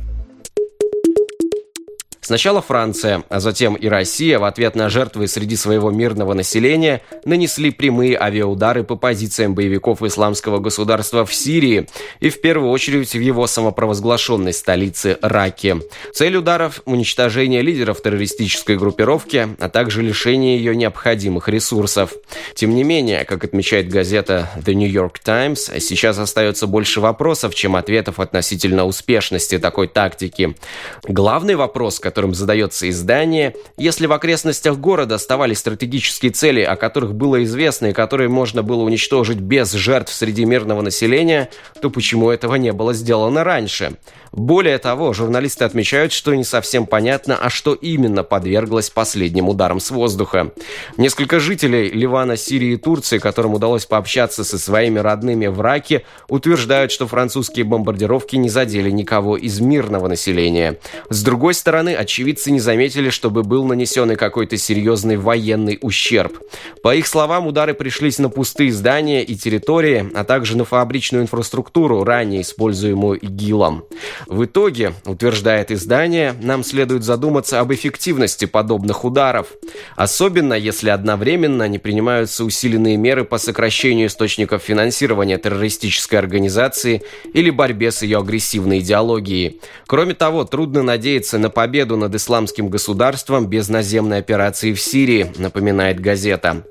Сначала 2.30 2.62
Франция, 2.62 3.24
а 3.28 3.40
затем 3.40 3.74
и 3.74 3.88
Россия 3.88 4.38
в 4.38 4.44
ответ 4.44 4.76
на 4.76 4.88
жертвы 4.88 5.26
среди 5.26 5.56
своего 5.56 5.90
мирного 5.90 6.32
населения 6.32 7.02
нанесли 7.24 7.72
прямые 7.72 8.16
авиаудары 8.16 8.84
по 8.84 8.94
позициям 8.94 9.56
боевиков 9.56 10.00
исламского 10.00 10.60
государства 10.60 11.26
в 11.26 11.34
Сирии 11.34 11.88
и 12.20 12.30
в 12.30 12.40
первую 12.40 12.70
очередь 12.70 13.14
в 13.14 13.20
его 13.20 13.48
самопровозглашенной 13.48 14.52
столице 14.52 15.18
Раке. 15.22 15.78
Цель 16.14 16.36
ударов– 16.36 16.82
уничтожение 16.84 17.62
лидеров 17.62 18.00
террористической 18.00 18.76
группировки, 18.76 19.48
а 19.58 19.68
также 19.68 20.00
лишение 20.00 20.56
ее 20.56 20.76
необходимых 20.76 21.48
ресурсов. 21.48 22.12
Тем 22.54 22.76
не 22.76 22.84
менее, 22.84 23.24
как 23.24 23.42
отмечает 23.42 23.88
газета 23.88 24.50
The 24.64 24.74
New 24.74 24.88
York 24.88 25.18
Times, 25.18 25.68
сейчас 25.80 26.16
остается 26.16 26.68
больше 26.68 27.00
вопросов, 27.00 27.56
чем 27.56 27.74
ответов 27.74 28.20
относительно 28.20 28.84
успешности 28.84 29.58
такой 29.58 29.88
тактики. 29.88 30.54
Главный 31.02 31.56
вопрос, 31.56 31.98
который 31.98 32.19
которым 32.20 32.34
задается 32.34 32.86
издание, 32.90 33.54
если 33.78 34.04
в 34.04 34.12
окрестностях 34.12 34.76
города 34.76 35.14
оставались 35.14 35.58
стратегические 35.60 36.32
цели, 36.32 36.60
о 36.60 36.76
которых 36.76 37.14
было 37.14 37.42
известно 37.44 37.86
и 37.86 37.92
которые 37.94 38.28
можно 38.28 38.62
было 38.62 38.82
уничтожить 38.82 39.38
без 39.38 39.72
жертв 39.72 40.12
среди 40.12 40.44
мирного 40.44 40.82
населения, 40.82 41.48
то 41.80 41.88
почему 41.88 42.28
этого 42.28 42.56
не 42.56 42.74
было 42.74 42.92
сделано 42.92 43.42
раньше? 43.42 43.94
Более 44.32 44.78
того, 44.78 45.12
журналисты 45.12 45.64
отмечают, 45.64 46.12
что 46.12 46.34
не 46.34 46.44
совсем 46.44 46.86
понятно, 46.86 47.36
а 47.36 47.50
что 47.50 47.74
именно 47.74 48.22
подверглось 48.22 48.90
последним 48.90 49.48
ударам 49.48 49.80
с 49.80 49.90
воздуха. 49.90 50.52
Несколько 50.96 51.40
жителей 51.40 51.90
Ливана, 51.90 52.36
Сирии 52.36 52.74
и 52.74 52.76
Турции, 52.76 53.18
которым 53.18 53.54
удалось 53.54 53.86
пообщаться 53.86 54.44
со 54.44 54.58
своими 54.58 54.98
родными 54.98 55.46
в 55.46 55.60
Раке, 55.60 56.04
утверждают, 56.28 56.92
что 56.92 57.08
французские 57.08 57.64
бомбардировки 57.64 58.36
не 58.36 58.48
задели 58.48 58.90
никого 58.90 59.36
из 59.36 59.60
мирного 59.60 60.06
населения. 60.06 60.78
С 61.08 61.22
другой 61.22 61.54
стороны, 61.54 61.94
очевидцы 61.94 62.50
не 62.50 62.60
заметили, 62.60 63.10
чтобы 63.10 63.42
был 63.42 63.64
нанесен 63.64 64.16
какой-то 64.16 64.56
серьезный 64.56 65.16
военный 65.16 65.78
ущерб. 65.82 66.38
По 66.82 66.94
их 66.94 67.06
словам, 67.06 67.46
удары 67.46 67.74
пришлись 67.74 68.18
на 68.18 68.28
пустые 68.28 68.72
здания 68.72 69.22
и 69.22 69.34
территории, 69.36 70.10
а 70.14 70.24
также 70.24 70.56
на 70.56 70.64
фабричную 70.64 71.24
инфраструктуру, 71.24 72.04
ранее 72.04 72.42
используемую 72.42 73.18
ИГИЛом. 73.18 73.84
В 74.26 74.44
итоге, 74.44 74.92
утверждает 75.04 75.70
издание, 75.70 76.34
нам 76.40 76.64
следует 76.64 77.04
задуматься 77.04 77.60
об 77.60 77.72
эффективности 77.72 78.44
подобных 78.44 79.04
ударов, 79.04 79.48
особенно 79.96 80.54
если 80.54 80.90
одновременно 80.90 81.68
не 81.68 81.78
принимаются 81.78 82.44
усиленные 82.44 82.96
меры 82.96 83.24
по 83.24 83.38
сокращению 83.38 84.08
источников 84.08 84.62
финансирования 84.62 85.38
террористической 85.38 86.18
организации 86.18 87.02
или 87.32 87.50
борьбе 87.50 87.90
с 87.90 88.02
ее 88.02 88.18
агрессивной 88.18 88.80
идеологией. 88.80 89.60
Кроме 89.86 90.14
того, 90.14 90.44
трудно 90.44 90.82
надеяться 90.82 91.38
на 91.38 91.50
победу 91.50 91.96
над 91.96 92.14
исламским 92.14 92.68
государством 92.68 93.46
без 93.46 93.68
наземной 93.68 94.18
операции 94.18 94.72
в 94.72 94.80
Сирии, 94.80 95.32
напоминает 95.38 96.00
газета. 96.00 96.64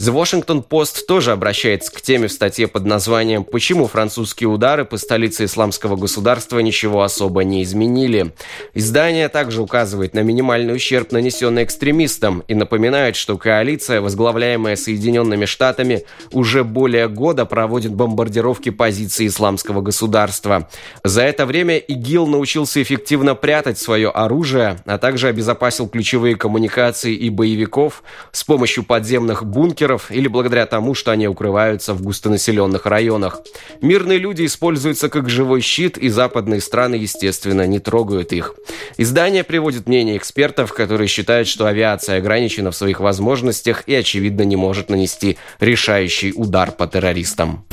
The 0.00 0.14
Washington 0.14 0.64
Post 0.64 1.06
тоже 1.08 1.32
обращается 1.32 1.90
к 1.90 2.00
теме 2.00 2.28
в 2.28 2.32
статье 2.32 2.68
под 2.68 2.84
названием 2.84 3.42
«Почему 3.42 3.88
французские 3.88 4.48
удары 4.48 4.84
по 4.84 4.96
столице 4.96 5.46
исламского 5.46 5.96
государства 5.96 6.60
ничего 6.60 6.87
особо 6.96 7.44
не 7.44 7.62
изменили?». 7.62 8.32
Издание 8.74 9.28
также 9.28 9.62
указывает 9.62 10.14
на 10.14 10.20
минимальный 10.20 10.74
ущерб, 10.74 11.12
нанесенный 11.12 11.64
экстремистам, 11.64 12.44
и 12.48 12.54
напоминает, 12.54 13.16
что 13.16 13.36
коалиция, 13.36 14.00
возглавляемая 14.00 14.76
Соединенными 14.76 15.44
Штатами, 15.44 16.04
уже 16.32 16.64
более 16.64 17.08
года 17.08 17.44
проводит 17.44 17.92
бомбардировки 17.92 18.70
позиций 18.70 19.26
исламского 19.26 19.80
государства. 19.80 20.68
За 21.04 21.22
это 21.22 21.44
время 21.46 21.76
ИГИЛ 21.76 22.26
научился 22.26 22.82
эффективно 22.82 23.34
прятать 23.34 23.78
свое 23.78 24.08
оружие, 24.08 24.78
а 24.86 24.98
также 24.98 25.28
обезопасил 25.28 25.88
ключевые 25.88 26.36
коммуникации 26.36 27.14
и 27.14 27.30
боевиков 27.30 28.02
с 28.32 28.44
помощью 28.44 28.84
подземных 28.84 29.44
бункеров 29.44 30.10
или 30.10 30.28
благодаря 30.28 30.66
тому, 30.66 30.94
что 30.94 31.10
они 31.10 31.28
укрываются 31.28 31.94
в 31.94 32.02
густонаселенных 32.02 32.86
районах. 32.86 33.40
Мирные 33.82 34.18
люди 34.18 34.46
используются 34.46 35.08
как 35.08 35.28
живой 35.28 35.60
щит, 35.60 35.98
и 35.98 36.08
западные 36.08 36.60
страны, 36.60 36.77
естественно, 36.94 37.66
не 37.66 37.78
трогают 37.78 38.32
их. 38.32 38.54
Издание 38.96 39.44
приводит 39.44 39.88
мнение 39.88 40.16
экспертов, 40.16 40.72
которые 40.72 41.08
считают, 41.08 41.48
что 41.48 41.66
авиация 41.66 42.18
ограничена 42.18 42.70
в 42.70 42.76
своих 42.76 43.00
возможностях 43.00 43.84
и, 43.86 43.94
очевидно, 43.94 44.42
не 44.42 44.56
может 44.56 44.90
нанести 44.90 45.38
решающий 45.60 46.32
удар 46.34 46.72
по 46.72 46.86
террористам. 46.86 47.64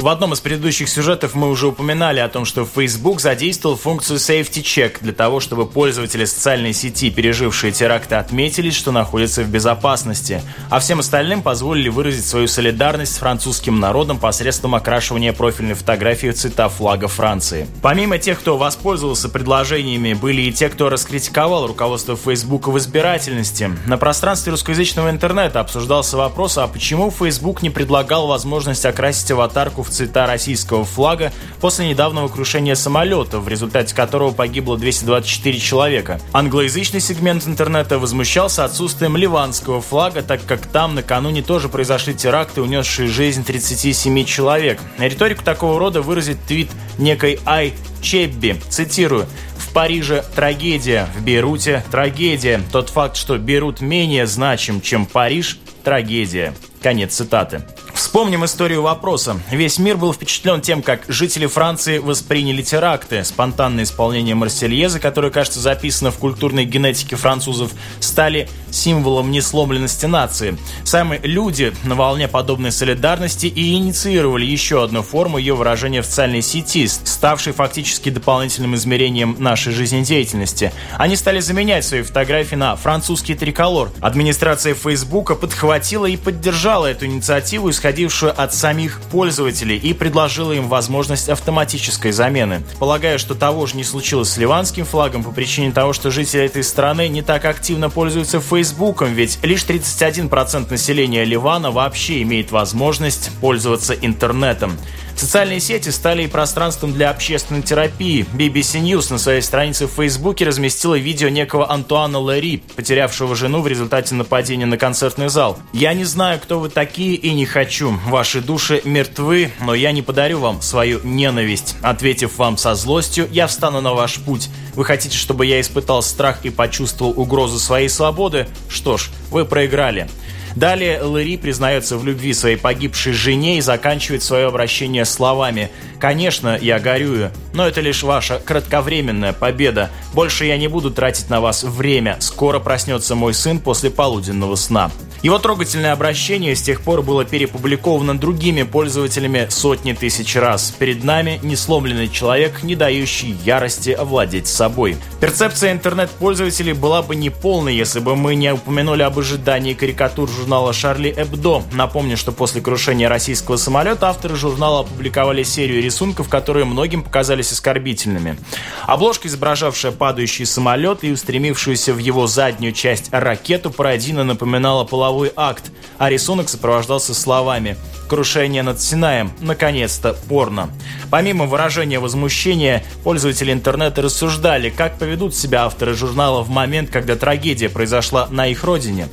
В 0.00 0.08
одном 0.08 0.32
из 0.32 0.40
предыдущих 0.40 0.88
сюжетов 0.88 1.34
мы 1.34 1.50
уже 1.50 1.66
упоминали 1.66 2.20
о 2.20 2.28
том, 2.30 2.46
что 2.46 2.64
Facebook 2.64 3.20
задействовал 3.20 3.76
функцию 3.76 4.18
Safety 4.18 4.62
Check 4.62 4.96
для 5.02 5.12
того, 5.12 5.40
чтобы 5.40 5.66
пользователи 5.66 6.24
социальной 6.24 6.72
сети, 6.72 7.10
пережившие 7.10 7.70
теракты, 7.70 8.14
отметились, 8.14 8.74
что 8.74 8.92
находятся 8.92 9.42
в 9.42 9.50
безопасности, 9.50 10.40
а 10.70 10.78
всем 10.78 11.00
остальным 11.00 11.42
позволили 11.42 11.90
выразить 11.90 12.24
свою 12.24 12.48
солидарность 12.48 13.12
с 13.12 13.18
французским 13.18 13.78
народом 13.78 14.18
посредством 14.18 14.74
окрашивания 14.74 15.34
профильной 15.34 15.74
фотографии 15.74 16.30
цвета 16.30 16.70
флага 16.70 17.06
Франции. 17.06 17.66
Помимо 17.82 18.16
тех, 18.16 18.40
кто 18.40 18.56
воспользовался 18.56 19.28
предложениями, 19.28 20.14
были 20.14 20.40
и 20.40 20.52
те, 20.52 20.70
кто 20.70 20.88
раскритиковал 20.88 21.66
руководство 21.66 22.16
Facebook 22.16 22.68
в 22.68 22.78
избирательности. 22.78 23.70
На 23.84 23.98
пространстве 23.98 24.52
русскоязычного 24.52 25.10
интернета 25.10 25.60
обсуждался 25.60 26.16
вопрос, 26.16 26.56
а 26.56 26.66
почему 26.68 27.10
Facebook 27.10 27.60
не 27.60 27.68
предлагал 27.68 28.28
возможность 28.28 28.86
окрасить 28.86 29.30
аватарку 29.30 29.82
в 29.82 29.89
цвета 29.90 30.26
российского 30.26 30.84
флага 30.84 31.32
после 31.60 31.88
недавнего 31.88 32.28
крушения 32.28 32.74
самолета, 32.74 33.38
в 33.40 33.48
результате 33.48 33.94
которого 33.94 34.32
погибло 34.32 34.78
224 34.78 35.58
человека. 35.58 36.20
Англоязычный 36.32 37.00
сегмент 37.00 37.46
интернета 37.46 37.98
возмущался 37.98 38.64
отсутствием 38.64 39.16
ливанского 39.16 39.80
флага, 39.80 40.22
так 40.22 40.40
как 40.46 40.66
там 40.66 40.94
накануне 40.94 41.42
тоже 41.42 41.68
произошли 41.68 42.14
теракты, 42.14 42.62
унесшие 42.62 43.08
жизнь 43.08 43.44
37 43.44 44.24
человек. 44.24 44.80
Риторику 44.98 45.44
такого 45.44 45.78
рода 45.78 46.02
выразит 46.02 46.38
твит 46.46 46.70
некой 46.98 47.38
Ай 47.46 47.74
Чебби. 48.00 48.60
Цитирую. 48.68 49.26
В 49.56 49.72
Париже 49.72 50.24
трагедия, 50.34 51.06
в 51.16 51.22
Бейруте 51.22 51.84
трагедия. 51.90 52.60
Тот 52.72 52.88
факт, 52.88 53.16
что 53.16 53.38
Бейрут 53.38 53.80
менее 53.80 54.26
значим, 54.26 54.80
чем 54.80 55.06
Париж, 55.06 55.58
трагедия. 55.84 56.54
Конец 56.82 57.14
цитаты. 57.14 57.62
Вспомним 58.00 58.46
историю 58.46 58.80
вопроса. 58.80 59.38
Весь 59.50 59.78
мир 59.78 59.98
был 59.98 60.14
впечатлен 60.14 60.62
тем, 60.62 60.80
как 60.80 61.02
жители 61.08 61.44
Франции 61.44 61.98
восприняли 61.98 62.62
теракты. 62.62 63.22
Спонтанное 63.24 63.84
исполнение 63.84 64.34
Марсельеза, 64.34 64.98
которое, 64.98 65.30
кажется, 65.30 65.60
записано 65.60 66.10
в 66.10 66.16
культурной 66.16 66.64
генетике 66.64 67.16
французов, 67.16 67.72
стали 68.00 68.48
символом 68.70 69.30
несломленности 69.30 70.06
нации. 70.06 70.56
Сами 70.82 71.20
люди 71.22 71.74
на 71.84 71.94
волне 71.94 72.26
подобной 72.26 72.72
солидарности 72.72 73.46
и 73.46 73.74
инициировали 73.74 74.46
еще 74.46 74.82
одну 74.82 75.02
форму 75.02 75.36
ее 75.36 75.54
выражения 75.54 76.00
в 76.00 76.06
социальной 76.06 76.40
сети, 76.40 76.86
ставшей 76.86 77.52
фактически 77.52 78.08
дополнительным 78.08 78.76
измерением 78.76 79.36
нашей 79.38 79.74
жизнедеятельности. 79.74 80.72
Они 80.96 81.16
стали 81.16 81.40
заменять 81.40 81.84
свои 81.84 82.00
фотографии 82.00 82.56
на 82.56 82.76
французский 82.76 83.34
триколор. 83.34 83.90
Администрация 84.00 84.72
Фейсбука 84.72 85.34
подхватила 85.34 86.06
и 86.06 86.16
поддержала 86.16 86.86
эту 86.86 87.04
инициативу, 87.04 87.68
исходившую 87.90 88.40
от 88.40 88.54
самих 88.54 89.00
пользователей, 89.10 89.76
и 89.76 89.92
предложила 89.92 90.52
им 90.52 90.68
возможность 90.68 91.28
автоматической 91.28 92.12
замены. 92.12 92.62
Полагаю, 92.78 93.18
что 93.18 93.34
того 93.34 93.66
же 93.66 93.76
не 93.76 93.82
случилось 93.82 94.30
с 94.30 94.36
ливанским 94.36 94.84
флагом 94.84 95.24
по 95.24 95.32
причине 95.32 95.72
того, 95.72 95.92
что 95.92 96.12
жители 96.12 96.44
этой 96.44 96.62
страны 96.62 97.08
не 97.08 97.22
так 97.22 97.44
активно 97.44 97.90
пользуются 97.90 98.40
Фейсбуком, 98.40 99.12
ведь 99.12 99.40
лишь 99.42 99.64
31% 99.64 100.70
населения 100.70 101.24
Ливана 101.24 101.72
вообще 101.72 102.22
имеет 102.22 102.52
возможность 102.52 103.32
пользоваться 103.40 103.92
интернетом. 103.94 104.78
Социальные 105.20 105.60
сети 105.60 105.90
стали 105.90 106.22
и 106.22 106.28
пространством 106.28 106.94
для 106.94 107.10
общественной 107.10 107.60
терапии. 107.60 108.24
BBC 108.32 108.80
News 108.80 109.12
на 109.12 109.18
своей 109.18 109.42
странице 109.42 109.86
в 109.86 109.90
Фейсбуке 109.90 110.46
разместила 110.46 110.94
видео 110.94 111.28
некого 111.28 111.70
Антуана 111.70 112.18
Лэри, 112.18 112.62
потерявшего 112.74 113.36
жену 113.36 113.60
в 113.60 113.68
результате 113.68 114.14
нападения 114.14 114.64
на 114.64 114.78
концертный 114.78 115.28
зал. 115.28 115.58
«Я 115.74 115.92
не 115.92 116.04
знаю, 116.04 116.40
кто 116.40 116.58
вы 116.58 116.70
такие 116.70 117.16
и 117.16 117.34
не 117.34 117.44
хочу. 117.44 117.98
Ваши 118.06 118.40
души 118.40 118.80
мертвы, 118.84 119.52
но 119.60 119.74
я 119.74 119.92
не 119.92 120.00
подарю 120.00 120.38
вам 120.38 120.62
свою 120.62 121.02
ненависть. 121.04 121.76
Ответив 121.82 122.38
вам 122.38 122.56
со 122.56 122.74
злостью, 122.74 123.28
я 123.30 123.46
встану 123.46 123.82
на 123.82 123.92
ваш 123.92 124.20
путь. 124.20 124.48
Вы 124.74 124.86
хотите, 124.86 125.18
чтобы 125.18 125.44
я 125.44 125.60
испытал 125.60 126.02
страх 126.02 126.38
и 126.44 126.48
почувствовал 126.48 127.12
угрозу 127.20 127.58
своей 127.58 127.90
свободы? 127.90 128.48
Что 128.70 128.96
ж, 128.96 129.10
вы 129.30 129.44
проиграли. 129.44 130.08
Далее 130.56 131.02
Лэри 131.02 131.36
признается 131.36 131.96
в 131.96 132.04
любви 132.04 132.32
своей 132.34 132.56
погибшей 132.56 133.12
жене 133.12 133.58
и 133.58 133.60
заканчивает 133.60 134.22
свое 134.22 134.46
обращение 134.46 135.04
словами 135.04 135.70
«Конечно, 135.98 136.58
я 136.60 136.78
горюю, 136.80 137.30
но 137.52 137.66
это 137.66 137.80
лишь 137.80 138.02
ваша 138.02 138.38
кратковременная 138.38 139.32
победа. 139.32 139.90
Больше 140.14 140.46
я 140.46 140.56
не 140.56 140.68
буду 140.68 140.90
тратить 140.90 141.30
на 141.30 141.40
вас 141.40 141.62
время. 141.62 142.16
Скоро 142.20 142.58
проснется 142.58 143.14
мой 143.14 143.34
сын 143.34 143.58
после 143.58 143.90
полуденного 143.90 144.56
сна». 144.56 144.90
Его 145.22 145.38
трогательное 145.38 145.92
обращение 145.92 146.56
с 146.56 146.62
тех 146.62 146.80
пор 146.80 147.02
было 147.02 147.26
перепубликовано 147.26 148.18
другими 148.18 148.62
пользователями 148.62 149.48
сотни 149.50 149.92
тысяч 149.92 150.34
раз. 150.34 150.74
Перед 150.78 151.04
нами 151.04 151.38
несломленный 151.42 152.08
человек, 152.08 152.62
не 152.62 152.74
дающий 152.74 153.36
ярости 153.44 153.90
овладеть 153.90 154.46
собой. 154.46 154.96
Перцепция 155.20 155.72
интернет-пользователей 155.72 156.72
была 156.72 157.02
бы 157.02 157.16
неполной, 157.16 157.74
если 157.74 158.00
бы 158.00 158.16
мы 158.16 158.34
не 158.34 158.54
упомянули 158.54 159.02
об 159.02 159.18
ожидании 159.18 159.74
карикатур 159.74 160.26
журнала 160.30 160.72
«Шарли 160.72 161.12
Эбдо». 161.14 161.62
Напомню, 161.72 162.16
что 162.16 162.32
после 162.32 162.62
крушения 162.62 163.10
российского 163.10 163.58
самолета 163.58 164.08
авторы 164.08 164.36
журнала 164.36 164.80
опубликовали 164.80 165.42
серию 165.42 165.82
рисунков, 165.82 166.30
которые 166.30 166.64
многим 166.64 167.02
показались 167.02 167.52
оскорбительными. 167.52 168.38
Обложка, 168.86 169.28
изображавшая 169.28 169.92
падающий 169.92 170.46
самолет 170.46 171.04
и 171.04 171.12
устремившуюся 171.12 171.92
в 171.92 171.98
его 171.98 172.26
заднюю 172.26 172.72
часть 172.72 173.08
ракету, 173.12 173.70
пародийно 173.70 174.24
напоминала 174.24 174.84
половой 175.10 175.32
акт, 175.34 175.72
а 175.98 176.08
рисунок 176.08 176.48
сопровождался 176.48 177.14
словами 177.14 177.76
крушение 178.08 178.62
над 178.62 178.80
Синаем. 178.80 179.32
Наконец-то 179.40 180.14
порно. 180.28 180.70
Помимо 181.10 181.46
выражения 181.46 181.98
возмущения, 181.98 182.84
пользователи 183.02 183.52
интернета 183.52 184.02
рассуждали, 184.02 184.70
как 184.70 184.98
поведут 184.98 185.34
себя 185.34 185.64
авторы 185.64 185.94
журнала 185.94 186.42
в 186.42 186.48
момент, 186.48 186.90
когда 186.90 187.16
трагедия 187.16 187.68
произошла 187.68 188.28
на 188.30 188.46
их 188.46 188.62
родине. 188.62 189.08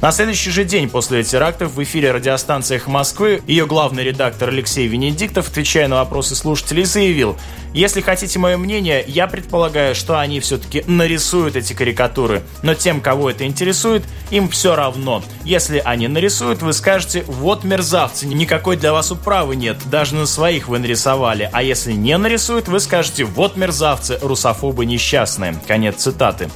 На 0.00 0.12
следующий 0.12 0.50
же 0.50 0.64
день 0.64 0.88
после 0.88 1.22
терактов 1.22 1.72
в 1.72 1.82
эфире 1.82 2.12
радиостанциях 2.12 2.86
Москвы 2.86 3.42
ее 3.46 3.66
главный 3.66 4.04
редактор 4.04 4.50
Алексей 4.50 4.86
Венедиктов, 4.86 5.48
отвечая 5.48 5.88
на 5.88 5.96
вопросы 5.96 6.34
слушателей, 6.34 6.84
заявил, 6.84 7.38
если 7.74 8.02
хотите 8.02 8.38
мое 8.38 8.56
мнение, 8.56 9.04
я 9.08 9.26
предполагаю, 9.26 9.96
что 9.96 10.20
они 10.20 10.38
все-таки 10.38 10.84
нарисуют 10.86 11.56
эти 11.56 11.72
карикатуры. 11.72 12.42
Но 12.62 12.74
тем, 12.74 13.00
кого 13.00 13.30
это 13.30 13.44
интересует, 13.46 14.04
им 14.30 14.48
все 14.48 14.76
равно. 14.76 15.24
Если 15.44 15.82
они 15.84 16.06
нарисуют, 16.06 16.62
вы 16.62 16.72
скажете, 16.72 17.24
вот 17.26 17.64
мерзавцы, 17.64 18.26
никакой 18.26 18.76
для 18.76 18.92
вас 18.92 19.10
управы 19.10 19.56
нет, 19.56 19.78
даже 19.86 20.14
на 20.14 20.26
своих 20.26 20.68
вы 20.68 20.78
нарисовали. 20.78 21.50
А 21.52 21.64
если 21.64 21.92
не 21.92 22.16
нарисуют, 22.16 22.68
вы 22.68 22.78
скажете, 22.78 23.24
вот 23.24 23.56
мерзавцы, 23.56 24.20
русофобы 24.22 24.86
несчастные. 24.86 25.60
Конец 25.66 25.96
цитаты. 25.96 26.50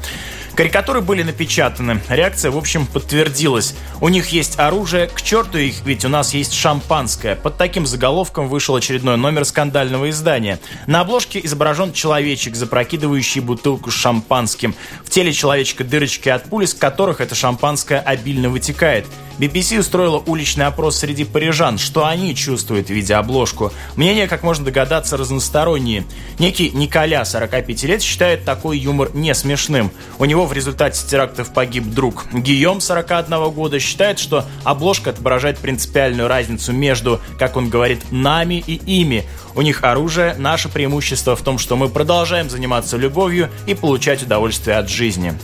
Карикатуры 0.59 1.03
были 1.03 1.23
напечатаны. 1.23 2.01
Реакция, 2.09 2.51
в 2.51 2.57
общем, 2.57 2.85
подтвердилась. 2.85 3.77
У 4.01 4.09
них 4.09 4.31
есть 4.31 4.59
оружие, 4.59 5.07
к 5.07 5.23
черту 5.23 5.57
их, 5.57 5.83
ведь 5.85 6.05
у 6.05 6.09
нас 6.09 6.35
есть 6.35 6.53
шампанское. 6.53 7.37
Под 7.37 7.57
таким 7.57 7.87
заголовком 7.87 8.49
вышел 8.49 8.75
очередной 8.75 9.17
номер 9.17 9.45
скандального 9.45 10.11
издания. 10.11 10.59
На 10.89 11.03
обложке 11.03 11.41
изображен 11.45 11.93
человечек, 11.93 12.57
запрокидывающий 12.57 13.41
бутылку 13.41 13.93
с 13.93 13.95
шампанским. 13.95 14.75
В 15.05 15.11
теле 15.11 15.33
человечка 15.33 15.85
дырочки 15.85 16.29
от 16.29 16.51
пули, 16.51 16.67
с 16.67 16.75
которых 16.75 17.21
это 17.21 17.37
шампанское 17.37 18.01
обильно 18.01 18.49
вытекает. 18.49 19.07
BBC 19.39 19.79
устроила 19.79 20.19
уличный 20.27 20.67
опрос 20.67 20.99
среди 20.99 21.23
парижан, 21.25 21.79
что 21.79 22.05
они 22.05 22.35
чувствуют, 22.35 22.91
видя 22.91 23.21
обложку. 23.21 23.73
Мнения, 23.95 24.27
как 24.27 24.43
можно 24.43 24.65
догадаться, 24.65 25.17
разносторонние. 25.17 26.05
Некий 26.41 26.71
Николя, 26.71 27.25
45 27.25 27.85
лет, 27.85 28.03
считает 28.03 28.45
такой 28.45 28.79
юмор 28.79 29.15
не 29.15 29.33
смешным. 29.35 29.93
У 30.19 30.25
него 30.25 30.48
в 30.49 30.53
результате 30.53 31.07
терактов 31.07 31.53
погиб 31.53 31.85
друг. 31.85 32.27
Гийом, 32.33 32.81
41 32.81 33.51
года, 33.51 33.79
считает, 33.79 34.19
что 34.19 34.45
обложка 34.65 35.11
отображает 35.11 35.59
принципиальную 35.59 36.27
разницу 36.27 36.73
между, 36.73 37.21
как 37.39 37.57
он 37.57 37.69
говорит, 37.69 38.01
нами 38.11 38.63
и 38.67 38.75
ими. 38.75 39.25
У 39.55 39.63
них 39.63 39.83
оружие, 39.83 40.35
наше 40.39 40.69
преимущество 40.69 41.35
в 41.35 41.43
том, 41.43 41.59
что 41.59 41.77
мы 41.77 41.89
продолжаем 41.89 42.49
заниматься 42.49 42.97
любовью 42.97 43.51
и 43.67 43.75
получать 43.75 44.23
удовольствие 44.23 44.77
от 44.77 44.89
жизни. 44.89 45.35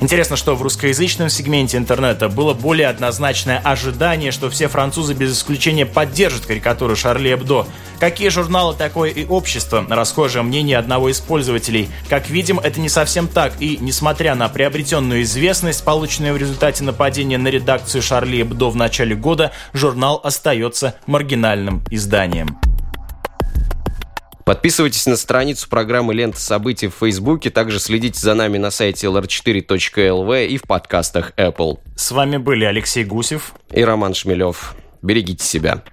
Интересно, 0.00 0.36
что 0.36 0.54
в 0.54 0.62
русскоязычном 0.62 1.28
сегменте 1.30 1.78
интернета 1.78 2.28
было 2.28 2.54
более 2.54 2.88
однозначное 2.88 3.58
ожидание, 3.58 4.30
что 4.30 4.50
все 4.50 4.68
французы 4.68 5.14
без 5.14 5.32
исключения 5.32 5.86
поддержат 5.86 6.46
карикатуру 6.46 6.96
Шарли 6.96 7.32
Эбдо. 7.32 7.66
Какие 7.98 8.28
журналы, 8.28 8.74
такое 8.74 9.10
и 9.10 9.24
общество, 9.24 9.86
расхожее 9.88 10.42
мнение 10.42 10.76
одного 10.76 11.08
из 11.08 11.20
пользователей. 11.20 11.88
Как 12.08 12.28
видим, 12.28 12.58
это 12.58 12.80
не 12.80 12.88
совсем 12.88 13.26
так, 13.26 13.54
и 13.60 13.78
несмотря 13.80 14.34
на 14.42 14.48
приобретенную 14.48 15.22
известность, 15.22 15.84
полученную 15.84 16.34
в 16.34 16.36
результате 16.36 16.82
нападения 16.82 17.38
на 17.38 17.46
редакцию 17.46 18.02
Шарли 18.02 18.42
Эбдо 18.42 18.70
в 18.70 18.74
начале 18.74 19.14
года, 19.14 19.52
журнал 19.72 20.20
остается 20.24 20.96
маргинальным 21.06 21.84
изданием. 21.90 22.58
Подписывайтесь 24.44 25.06
на 25.06 25.16
страницу 25.16 25.68
программы 25.68 26.12
«Лента 26.12 26.40
событий» 26.40 26.88
в 26.88 26.94
Фейсбуке, 26.98 27.50
также 27.50 27.78
следите 27.78 28.18
за 28.18 28.34
нами 28.34 28.58
на 28.58 28.72
сайте 28.72 29.06
lr4.lv 29.06 30.46
и 30.48 30.56
в 30.56 30.62
подкастах 30.62 31.34
Apple. 31.36 31.78
С 31.94 32.10
вами 32.10 32.38
были 32.38 32.64
Алексей 32.64 33.04
Гусев 33.04 33.54
и 33.70 33.84
Роман 33.84 34.12
Шмелев. 34.12 34.74
Берегите 35.02 35.44
себя. 35.44 35.84